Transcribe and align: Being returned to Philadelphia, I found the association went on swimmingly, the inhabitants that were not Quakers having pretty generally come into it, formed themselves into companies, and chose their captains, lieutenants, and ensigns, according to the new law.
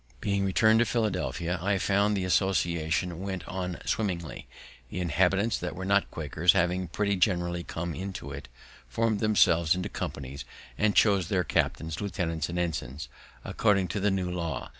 Being 0.19 0.43
returned 0.43 0.79
to 0.79 0.85
Philadelphia, 0.85 1.59
I 1.61 1.77
found 1.77 2.17
the 2.17 2.25
association 2.25 3.19
went 3.21 3.47
on 3.47 3.77
swimmingly, 3.85 4.47
the 4.89 4.99
inhabitants 4.99 5.59
that 5.59 5.75
were 5.75 5.85
not 5.85 6.09
Quakers 6.09 6.53
having 6.53 6.87
pretty 6.87 7.15
generally 7.15 7.63
come 7.63 7.93
into 7.93 8.31
it, 8.31 8.47
formed 8.87 9.19
themselves 9.19 9.75
into 9.75 9.89
companies, 9.89 10.43
and 10.75 10.95
chose 10.95 11.27
their 11.27 11.43
captains, 11.43 12.01
lieutenants, 12.01 12.49
and 12.49 12.57
ensigns, 12.57 13.09
according 13.45 13.89
to 13.89 13.99
the 13.99 14.09
new 14.09 14.31
law. 14.31 14.69